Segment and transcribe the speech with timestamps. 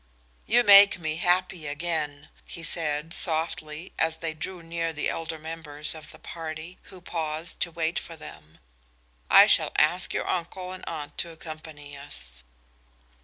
[0.47, 5.93] "You make me happy again," he said, softly, as they drew near the elder members
[5.93, 8.57] of the party, who had paused to wait for them.
[9.29, 12.41] "I shall ask your uncle and aunt to accompany us."